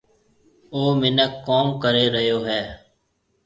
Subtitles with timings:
[0.73, 2.61] او مِنک ڪوم ڪري ريو هيَ۔